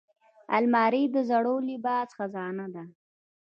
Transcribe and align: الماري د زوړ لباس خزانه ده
الماري 0.57 1.03
د 1.13 1.15
زوړ 1.29 1.45
لباس 1.69 2.09
خزانه 2.17 2.65
ده 2.75 2.83